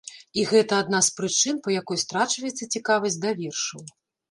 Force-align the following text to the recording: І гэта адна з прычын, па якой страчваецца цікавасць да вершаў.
І 0.43 0.45
гэта 0.51 0.79
адна 0.83 1.01
з 1.07 1.11
прычын, 1.19 1.59
па 1.67 1.75
якой 1.81 2.01
страчваецца 2.05 2.71
цікавасць 2.79 3.21
да 3.29 3.37
вершаў. 3.45 3.89